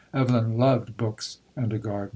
Evelyn 0.15 0.57
loved 0.57 0.97
"books 0.97 1.37
and 1.55 1.71
a 1.71 1.77
garden." 1.77 2.09